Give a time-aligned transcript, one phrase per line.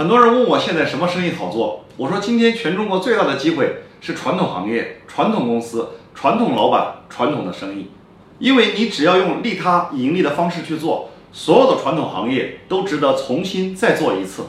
[0.00, 7.90] 很多人问我现在什么生意好做我说今天全中国最大的机会是传统行业传统公司传统老板传统的生意。
[8.38, 14.44] 因为你只要用利他盈利的方式去做所有的传统行业都值得重新再做一次。